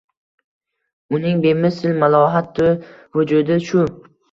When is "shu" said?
3.71-3.81